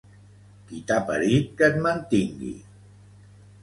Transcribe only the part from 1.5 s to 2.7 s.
que et mantingui